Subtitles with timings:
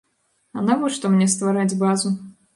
[0.59, 2.15] А навошта мне ствараць базу?